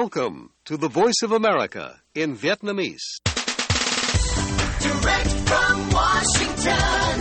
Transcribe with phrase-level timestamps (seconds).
[0.00, 3.06] Welcome to the Voice of America in Vietnamese.
[4.80, 7.20] Direct from Washington,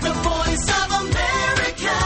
[0.00, 1.96] the voice of America,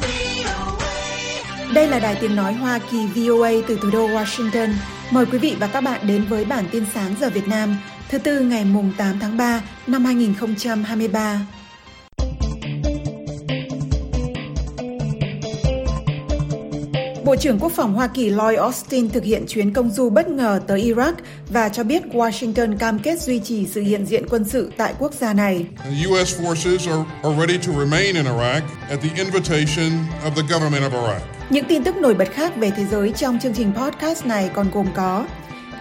[0.00, 1.74] VOA.
[1.74, 4.68] Đây là đài tiếng nói Hoa Kỳ VOA từ thủ đô Washington.
[5.10, 7.76] Mời quý vị và các bạn đến với bản tin sáng giờ Việt Nam,
[8.08, 11.40] thứ tư ngày mùng 8 tháng 3 năm 2023.
[17.30, 20.60] Bộ trưởng Quốc phòng Hoa Kỳ Lloyd Austin thực hiện chuyến công du bất ngờ
[20.66, 21.12] tới Iraq
[21.48, 25.12] và cho biết Washington cam kết duy trì sự hiện diện quân sự tại quốc
[25.12, 25.66] gia này.
[25.84, 26.40] The U.S.
[26.40, 29.90] forces are, are ready to remain in Iraq at the invitation
[30.24, 31.18] of the government of Iraq.
[31.50, 34.70] Những tin tức nổi bật khác về thế giới trong chương trình podcast này còn
[34.70, 35.26] gồm có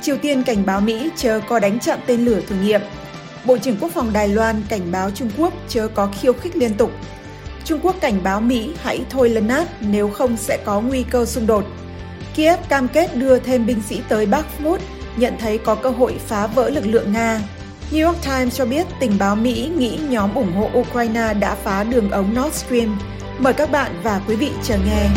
[0.01, 2.81] Triều Tiên cảnh báo Mỹ chớ có đánh chặn tên lửa thử nghiệm
[3.45, 6.73] Bộ trưởng Quốc phòng Đài Loan cảnh báo Trung Quốc chớ có khiêu khích liên
[6.73, 6.91] tục
[7.69, 11.25] Trung Quốc cảnh báo Mỹ hãy thôi lấn át nếu không sẽ có nguy cơ
[11.25, 11.65] xung đột
[12.35, 14.81] Kiev cam kết đưa thêm binh sĩ tới Bakhmut,
[15.17, 17.41] nhận thấy có cơ hội phá vỡ lực lượng Nga
[17.91, 21.83] New York Times cho biết tình báo Mỹ nghĩ nhóm ủng hộ Ukraine đã phá
[21.83, 22.99] đường ống Nord Stream.
[23.39, 25.09] Mời các bạn và quý vị chờ nghe.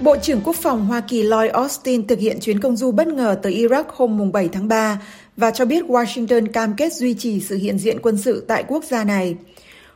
[0.00, 3.36] Bộ trưởng Quốc phòng Hoa Kỳ Lloyd Austin thực hiện chuyến công du bất ngờ
[3.42, 4.98] tới Iraq hôm 7 tháng 3
[5.38, 8.84] và cho biết Washington cam kết duy trì sự hiện diện quân sự tại quốc
[8.84, 9.36] gia này.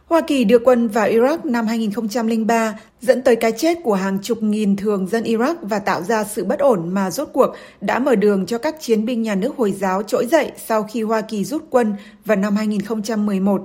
[0.07, 4.43] Hoa Kỳ đưa quân vào Iraq năm 2003 dẫn tới cái chết của hàng chục
[4.43, 8.15] nghìn thường dân Iraq và tạo ra sự bất ổn mà rốt cuộc đã mở
[8.15, 11.45] đường cho các chiến binh nhà nước Hồi giáo trỗi dậy sau khi Hoa Kỳ
[11.45, 13.63] rút quân vào năm 2011.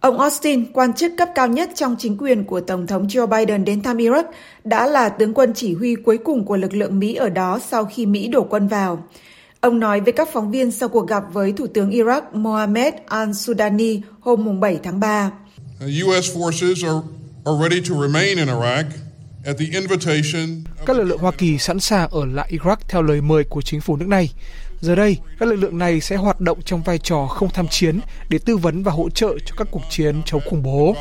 [0.00, 3.64] Ông Austin, quan chức cấp cao nhất trong chính quyền của Tổng thống Joe Biden
[3.64, 4.24] đến thăm Iraq,
[4.64, 7.84] đã là tướng quân chỉ huy cuối cùng của lực lượng Mỹ ở đó sau
[7.84, 9.02] khi Mỹ đổ quân vào.
[9.60, 14.00] Ông nói với các phóng viên sau cuộc gặp với Thủ tướng Iraq Mohammed al-Sudani
[14.20, 15.30] hôm 7 tháng 3.
[15.80, 16.36] The U.S.
[16.36, 17.06] forces are,
[17.44, 18.84] are ready to remain in Iraq
[19.44, 23.02] at the invitation of Các lực lượng Hoa Kỳ sẵn sàng ở lại Iraq theo
[23.02, 24.32] lời mời của chính phủ nước này.
[24.80, 28.00] Giờ đây, các lực lượng này sẽ hoạt động trong vai trò không tham chiến
[28.28, 30.94] để tư vấn và hỗ trợ cho các cuộc chiến chống khủng bố.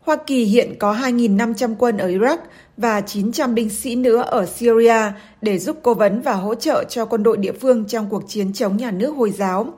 [0.00, 2.36] Hoa Kỳ hiện có 2.500 quân ở Iraq
[2.76, 5.12] và 900 binh sĩ nữa ở Syria
[5.42, 8.52] để giúp cố vấn và hỗ trợ cho quân đội địa phương trong cuộc chiến
[8.52, 9.74] chống nhà nước Hồi giáo.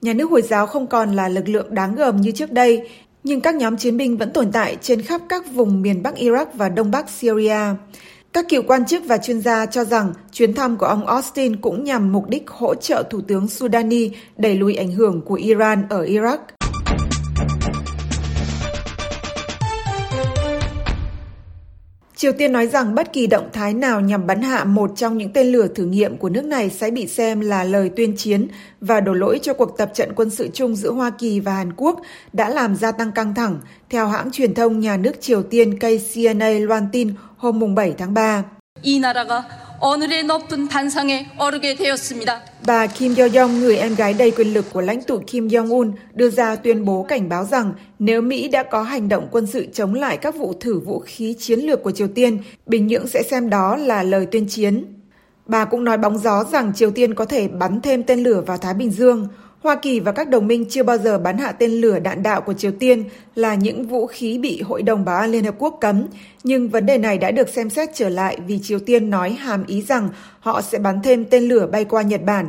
[0.00, 2.88] Nhà nước Hồi giáo không còn là lực lượng đáng gờm như trước đây,
[3.24, 6.46] nhưng các nhóm chiến binh vẫn tồn tại trên khắp các vùng miền Bắc Iraq
[6.54, 7.58] và Đông Bắc Syria.
[8.32, 11.84] Các cựu quan chức và chuyên gia cho rằng chuyến thăm của ông Austin cũng
[11.84, 16.04] nhằm mục đích hỗ trợ Thủ tướng Sudani đẩy lùi ảnh hưởng của Iran ở
[16.04, 16.38] Iraq.
[22.19, 25.33] Triều Tiên nói rằng bất kỳ động thái nào nhằm bắn hạ một trong những
[25.33, 28.47] tên lửa thử nghiệm của nước này sẽ bị xem là lời tuyên chiến
[28.81, 31.73] và đổ lỗi cho cuộc tập trận quân sự chung giữa Hoa Kỳ và Hàn
[31.73, 32.01] Quốc
[32.33, 36.49] đã làm gia tăng căng thẳng, theo hãng truyền thông nhà nước Triều Tiên KCNA
[36.49, 38.43] loan tin hôm 7 tháng 3.
[38.81, 39.43] 이 나라가
[39.81, 42.41] 오늘의 높은 단상에 오르게 되었습니다.
[42.65, 46.29] Bà Kim Yo-jong, người em gái đầy quyền lực của lãnh tụ Kim Jong-un, đưa
[46.29, 49.93] ra tuyên bố cảnh báo rằng nếu Mỹ đã có hành động quân sự chống
[49.93, 53.49] lại các vụ thử vũ khí chiến lược của Triều Tiên, Bình Nhưỡng sẽ xem
[53.49, 54.85] đó là lời tuyên chiến.
[55.45, 58.57] Bà cũng nói bóng gió rằng Triều Tiên có thể bắn thêm tên lửa vào
[58.57, 59.27] Thái Bình Dương.
[59.62, 62.40] Hoa Kỳ và các đồng minh chưa bao giờ bắn hạ tên lửa đạn đạo
[62.40, 63.04] của Triều Tiên
[63.34, 66.06] là những vũ khí bị Hội đồng Bảo an Liên Hợp Quốc cấm,
[66.44, 69.66] nhưng vấn đề này đã được xem xét trở lại vì Triều Tiên nói hàm
[69.66, 70.08] ý rằng
[70.40, 72.48] họ sẽ bắn thêm tên lửa bay qua Nhật Bản.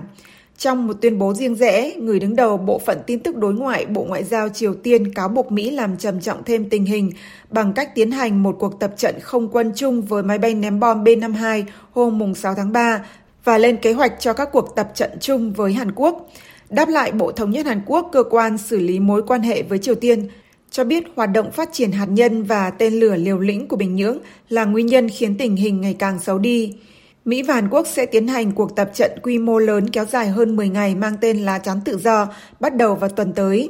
[0.58, 3.86] Trong một tuyên bố riêng rẽ, người đứng đầu Bộ phận tin tức đối ngoại
[3.86, 7.12] Bộ Ngoại giao Triều Tiên cáo buộc Mỹ làm trầm trọng thêm tình hình
[7.50, 10.80] bằng cách tiến hành một cuộc tập trận không quân chung với máy bay ném
[10.80, 13.06] bom B-52 hôm 6 tháng 3
[13.44, 16.30] và lên kế hoạch cho các cuộc tập trận chung với Hàn Quốc.
[16.72, 19.80] Đáp lại Bộ Thống nhất Hàn Quốc, cơ quan xử lý mối quan hệ với
[19.80, 20.28] Triều Tiên,
[20.70, 23.96] cho biết hoạt động phát triển hạt nhân và tên lửa liều lĩnh của Bình
[23.96, 24.18] Nhưỡng
[24.50, 26.74] là nguyên nhân khiến tình hình ngày càng xấu đi.
[27.26, 30.28] Mỹ và Hàn Quốc sẽ tiến hành cuộc tập trận quy mô lớn kéo dài
[30.28, 32.28] hơn 10 ngày mang tên lá chắn tự do
[32.59, 33.70] bắt đầu vào tuần tới.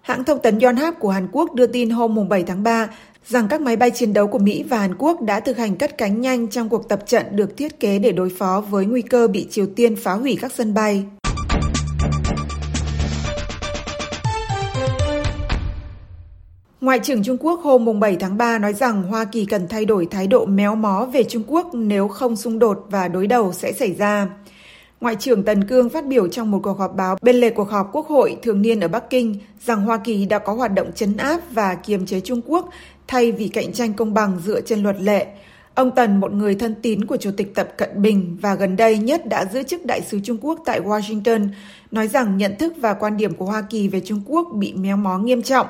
[0.00, 2.88] Hãng thông tấn Yonhap của Hàn Quốc đưa tin hôm 7 tháng 3
[3.26, 5.98] rằng các máy bay chiến đấu của Mỹ và Hàn Quốc đã thực hành cất
[5.98, 9.28] cánh nhanh trong cuộc tập trận được thiết kế để đối phó với nguy cơ
[9.28, 11.04] bị Triều Tiên phá hủy các sân bay.
[16.82, 20.06] Ngoại trưởng Trung Quốc hôm 7 tháng 3 nói rằng Hoa Kỳ cần thay đổi
[20.06, 23.72] thái độ méo mó về Trung Quốc nếu không xung đột và đối đầu sẽ
[23.72, 24.28] xảy ra.
[25.00, 27.90] Ngoại trưởng Tần Cương phát biểu trong một cuộc họp báo bên lề cuộc họp
[27.92, 31.16] Quốc hội thường niên ở Bắc Kinh rằng Hoa Kỳ đã có hoạt động chấn
[31.16, 32.70] áp và kiềm chế Trung Quốc
[33.08, 35.26] thay vì cạnh tranh công bằng dựa trên luật lệ.
[35.74, 38.98] Ông Tần, một người thân tín của Chủ tịch Tập Cận Bình và gần đây
[38.98, 41.48] nhất đã giữ chức đại sứ Trung Quốc tại Washington,
[41.90, 44.96] nói rằng nhận thức và quan điểm của Hoa Kỳ về Trung Quốc bị méo
[44.96, 45.66] mó nghiêm trọng.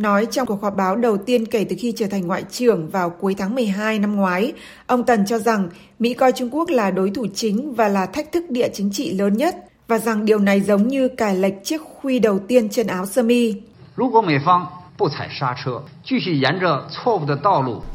[0.00, 3.10] Nói trong cuộc họp báo đầu tiên kể từ khi trở thành ngoại trưởng vào
[3.10, 4.52] cuối tháng 12 năm ngoái,
[4.86, 5.68] ông Tần cho rằng
[5.98, 9.12] Mỹ coi Trung Quốc là đối thủ chính và là thách thức địa chính trị
[9.12, 9.56] lớn nhất
[9.88, 13.22] và rằng điều này giống như cài lệch chiếc khuy đầu tiên trên áo sơ
[13.22, 13.54] mi.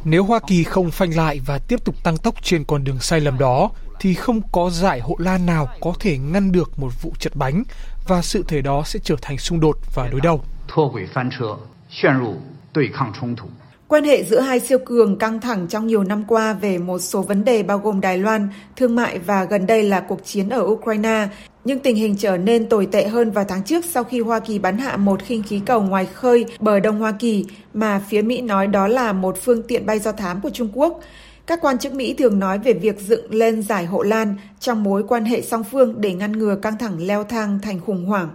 [0.04, 3.20] Nếu Hoa Kỳ không phanh lại và tiếp tục tăng tốc trên con đường sai
[3.20, 3.70] lầm đó,
[4.00, 7.64] thì không có giải hộ lan nào có thể ngăn được một vụ chật bánh
[8.08, 10.44] và sự thể đó sẽ trở thành xung đột và đối đầu.
[11.95, 12.37] 脱轨翻车，陷入
[12.73, 13.47] 对抗冲突。
[13.89, 17.23] Quan hệ giữa hai siêu cường căng thẳng trong nhiều năm qua về một số
[17.23, 20.63] vấn đề bao gồm Đài Loan, thương mại và gần đây là cuộc chiến ở
[20.63, 21.29] Ukraine.
[21.65, 24.59] Nhưng tình hình trở nên tồi tệ hơn vào tháng trước sau khi Hoa Kỳ
[24.59, 28.41] bắn hạ một khinh khí cầu ngoài khơi bờ Đông Hoa Kỳ mà phía Mỹ
[28.41, 31.01] nói đó là một phương tiện bay do thám của Trung Quốc.
[31.47, 35.05] Các quan chức Mỹ thường nói về việc dựng lên giải hộ lan trong mối
[35.09, 38.29] quan hệ song phương để ngăn ngừa căng thẳng leo thang thành khủng hoảng.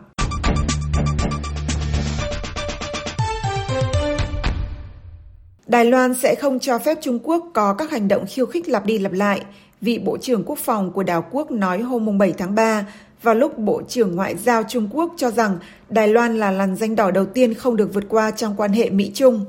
[5.70, 8.86] Đài Loan sẽ không cho phép Trung Quốc có các hành động khiêu khích lặp
[8.86, 9.40] đi lặp lại,
[9.80, 12.86] vị Bộ trưởng Quốc phòng của đảo quốc nói hôm 7 tháng 3,
[13.22, 15.58] vào lúc Bộ trưởng Ngoại giao Trung Quốc cho rằng
[15.88, 18.90] Đài Loan là làn danh đỏ đầu tiên không được vượt qua trong quan hệ
[18.90, 19.44] Mỹ-Trung.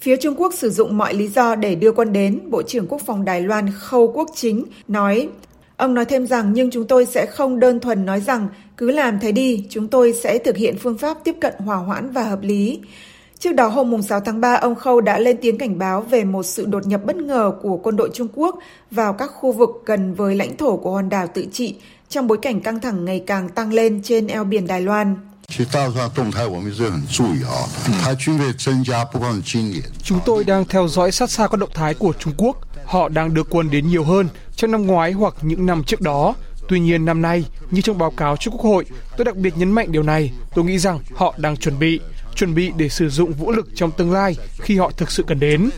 [0.00, 3.02] Phía Trung Quốc sử dụng mọi lý do để đưa quân đến, Bộ trưởng Quốc
[3.06, 5.28] phòng Đài Loan Khâu Quốc Chính nói,
[5.76, 9.18] Ông nói thêm rằng nhưng chúng tôi sẽ không đơn thuần nói rằng cứ làm
[9.20, 12.42] thế đi, chúng tôi sẽ thực hiện phương pháp tiếp cận hòa hoãn và hợp
[12.42, 12.80] lý.
[13.40, 16.42] Trước đó hôm 6 tháng 3, ông Khâu đã lên tiếng cảnh báo về một
[16.42, 18.58] sự đột nhập bất ngờ của quân đội Trung Quốc
[18.90, 21.74] vào các khu vực gần với lãnh thổ của hòn đảo tự trị
[22.08, 25.16] trong bối cảnh căng thẳng ngày càng tăng lên trên eo biển Đài Loan.
[27.88, 27.94] Ừ.
[30.02, 32.56] Chúng tôi đang theo dõi sát sao các động thái của Trung Quốc.
[32.84, 36.34] Họ đang đưa quân đến nhiều hơn trong năm ngoái hoặc những năm trước đó.
[36.68, 38.84] Tuy nhiên năm nay, như trong báo cáo trước Quốc hội,
[39.16, 40.32] tôi đặc biệt nhấn mạnh điều này.
[40.54, 42.00] Tôi nghĩ rằng họ đang chuẩn bị
[42.40, 45.40] chuẩn bị để sử dụng vũ lực trong tương lai khi họ thực sự cần
[45.40, 45.70] đến.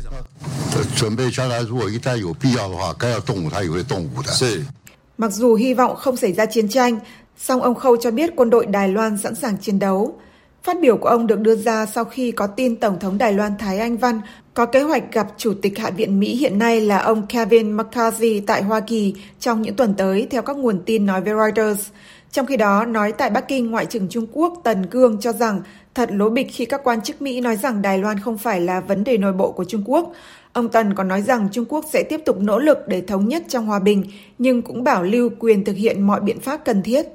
[5.19, 6.99] Mặc dù hy vọng không xảy ra chiến tranh,
[7.39, 10.19] song ông Khâu cho biết quân đội Đài Loan sẵn sàng chiến đấu.
[10.63, 13.53] Phát biểu của ông được đưa ra sau khi có tin Tổng thống Đài Loan
[13.59, 14.21] Thái Anh Văn
[14.55, 18.41] có kế hoạch gặp Chủ tịch Hạ viện Mỹ hiện nay là ông Kevin McCarthy
[18.41, 21.89] tại Hoa Kỳ trong những tuần tới, theo các nguồn tin nói với Reuters.
[22.33, 25.61] Trong khi đó, nói tại Bắc Kinh, Ngoại trưởng Trung Quốc Tần Cương cho rằng
[25.95, 28.81] thật lố bịch khi các quan chức Mỹ nói rằng Đài Loan không phải là
[28.81, 30.13] vấn đề nội bộ của Trung Quốc.
[30.53, 33.43] Ông Tần còn nói rằng Trung Quốc sẽ tiếp tục nỗ lực để thống nhất
[33.49, 34.05] trong hòa bình,
[34.39, 37.07] nhưng cũng bảo lưu quyền thực hiện mọi biện pháp cần thiết.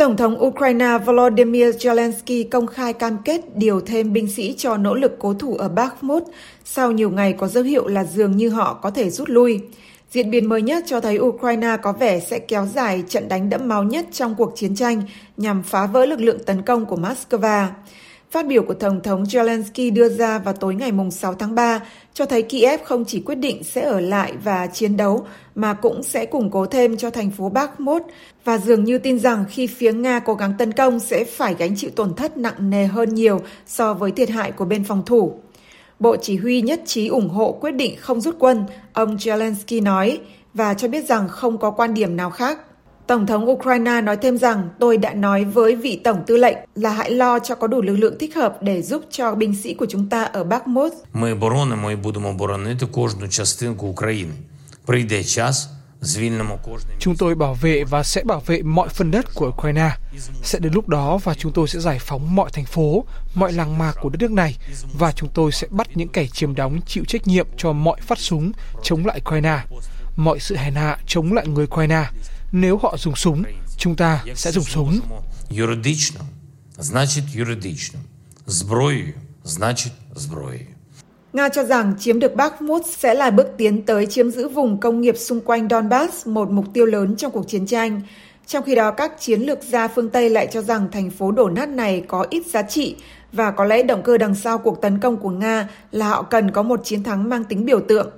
[0.00, 4.94] Tổng thống Ukraine Volodymyr Zelensky công khai cam kết điều thêm binh sĩ cho nỗ
[4.94, 6.22] lực cố thủ ở Bakhmut
[6.64, 9.60] sau nhiều ngày có dấu hiệu là dường như họ có thể rút lui.
[10.10, 13.68] Diễn biến mới nhất cho thấy Ukraine có vẻ sẽ kéo dài trận đánh đẫm
[13.68, 15.02] máu nhất trong cuộc chiến tranh
[15.36, 17.66] nhằm phá vỡ lực lượng tấn công của Moscow.
[18.30, 21.80] Phát biểu của Tổng thống Zelensky đưa ra vào tối ngày 6 tháng 3
[22.14, 26.02] cho thấy Kiev không chỉ quyết định sẽ ở lại và chiến đấu mà cũng
[26.02, 28.02] sẽ củng cố thêm cho thành phố Bakhmut
[28.44, 31.76] và dường như tin rằng khi phía Nga cố gắng tấn công sẽ phải gánh
[31.76, 35.34] chịu tổn thất nặng nề hơn nhiều so với thiệt hại của bên phòng thủ.
[36.00, 40.20] Bộ Chỉ huy nhất trí ủng hộ quyết định không rút quân, ông Zelensky nói,
[40.54, 42.58] và cho biết rằng không có quan điểm nào khác.
[43.09, 46.89] Tổng thống Ukraine nói thêm rằng tôi đã nói với vị tổng tư lệnh là
[46.89, 49.85] hãy lo cho có đủ lực lượng thích hợp để giúp cho binh sĩ của
[49.89, 50.93] chúng ta ở Bakhmut.
[51.13, 54.33] Ми боронимо і будемо боронити кожну частинку України.
[54.85, 55.69] Прийде час,
[56.01, 59.89] звільнимо кожне Chúng tôi bảo vệ và sẽ bảo vệ mọi phần đất của Ukraine.
[60.43, 63.77] Sẽ đến lúc đó và chúng tôi sẽ giải phóng mọi thành phố, mọi làng
[63.77, 64.55] mạc của đất nước này
[64.99, 68.19] và chúng tôi sẽ bắt những kẻ chiếm đóng chịu trách nhiệm cho mọi phát
[68.19, 68.51] súng
[68.83, 69.59] chống lại Ukraine,
[70.15, 72.03] mọi sự hèn hạ chống lại người Ukraine.
[72.51, 73.43] Nếu họ dùng súng,
[73.77, 74.99] chúng ta sẽ dùng súng.
[75.49, 76.21] юридично,
[76.77, 77.99] значить юридично.
[78.47, 79.13] Зброєю,
[79.43, 80.75] значить зброєю.
[81.33, 85.01] Nga cho rằng chiếm được Bakhmut sẽ là bước tiến tới chiếm giữ vùng công
[85.01, 88.01] nghiệp xung quanh Donbass, một mục tiêu lớn trong cuộc chiến tranh.
[88.47, 91.49] Trong khi đó, các chiến lược gia phương Tây lại cho rằng thành phố đổ
[91.49, 92.95] nát này có ít giá trị
[93.31, 96.51] và có lẽ động cơ đằng sau cuộc tấn công của Nga là họ cần
[96.51, 98.09] có một chiến thắng mang tính biểu tượng.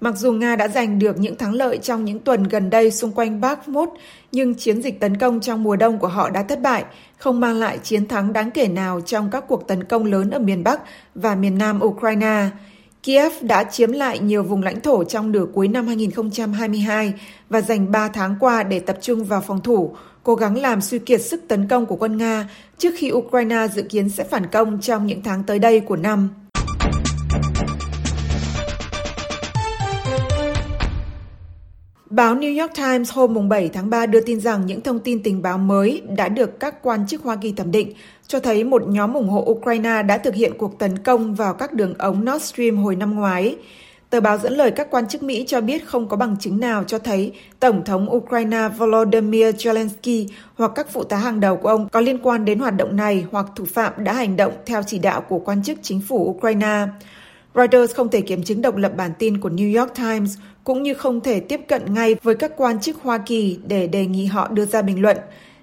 [0.00, 3.12] Mặc dù Nga đã giành được những thắng lợi trong những tuần gần đây xung
[3.12, 3.88] quanh Bakhmut,
[4.32, 6.84] nhưng chiến dịch tấn công trong mùa đông của họ đã thất bại,
[7.16, 10.38] không mang lại chiến thắng đáng kể nào trong các cuộc tấn công lớn ở
[10.38, 10.80] miền Bắc
[11.14, 12.48] và miền Nam Ukraine.
[13.02, 17.12] Kiev đã chiếm lại nhiều vùng lãnh thổ trong nửa cuối năm 2022
[17.48, 20.98] và dành 3 tháng qua để tập trung vào phòng thủ, cố gắng làm suy
[20.98, 24.80] kiệt sức tấn công của quân Nga trước khi Ukraine dự kiến sẽ phản công
[24.80, 26.28] trong những tháng tới đây của năm.
[32.18, 35.42] Báo New York Times hôm 7 tháng 3 đưa tin rằng những thông tin tình
[35.42, 37.92] báo mới đã được các quan chức Hoa Kỳ thẩm định,
[38.26, 41.72] cho thấy một nhóm ủng hộ Ukraine đã thực hiện cuộc tấn công vào các
[41.72, 43.56] đường ống Nord Stream hồi năm ngoái.
[44.10, 46.84] Tờ báo dẫn lời các quan chức Mỹ cho biết không có bằng chứng nào
[46.84, 51.88] cho thấy Tổng thống Ukraine Volodymyr Zelensky hoặc các phụ tá hàng đầu của ông
[51.88, 54.98] có liên quan đến hoạt động này hoặc thủ phạm đã hành động theo chỉ
[54.98, 56.86] đạo của quan chức chính phủ Ukraine.
[57.54, 60.94] Reuters không thể kiểm chứng độc lập bản tin của New York Times cũng như
[60.94, 64.48] không thể tiếp cận ngay với các quan chức Hoa Kỳ để đề nghị họ
[64.48, 65.16] đưa ra bình luận.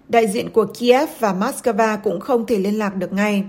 [0.10, 3.44] Đại diện của Kiev và Moscow cũng không thể liên lạc được ngay.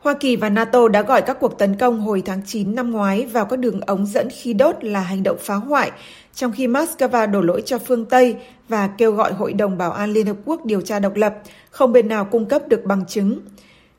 [0.00, 3.26] Hoa Kỳ và NATO đã gọi các cuộc tấn công hồi tháng 9 năm ngoái
[3.26, 5.90] vào các đường ống dẫn khí đốt là hành động phá hoại,
[6.34, 8.36] trong khi Moscow đổ lỗi cho phương Tây
[8.68, 11.34] và kêu gọi Hội đồng Bảo an Liên Hợp Quốc điều tra độc lập,
[11.70, 13.38] không bên nào cung cấp được bằng chứng.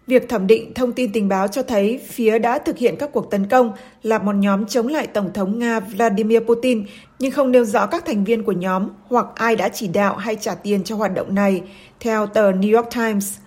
[0.09, 3.31] Việc thẩm định thông tin tình báo cho thấy phía đã thực hiện các cuộc
[3.31, 3.71] tấn công
[4.03, 6.85] là một nhóm chống lại Tổng thống Nga Vladimir Putin,
[7.19, 10.35] nhưng không nêu rõ các thành viên của nhóm hoặc ai đã chỉ đạo hay
[10.35, 11.61] trả tiền cho hoạt động này,
[11.99, 13.37] theo tờ New York Times.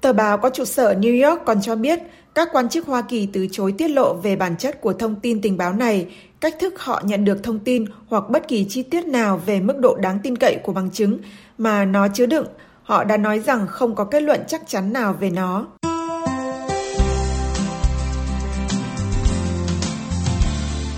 [0.00, 1.98] Tờ báo có trụ sở New York còn cho biết
[2.34, 5.40] các quan chức Hoa Kỳ từ chối tiết lộ về bản chất của thông tin
[5.40, 6.06] tình báo này,
[6.40, 9.78] cách thức họ nhận được thông tin hoặc bất kỳ chi tiết nào về mức
[9.78, 11.18] độ đáng tin cậy của bằng chứng
[11.58, 12.46] mà nó chứa đựng.
[12.82, 15.66] Họ đã nói rằng không có kết luận chắc chắn nào về nó.